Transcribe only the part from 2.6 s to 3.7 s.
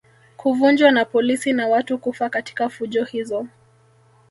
fujo hizo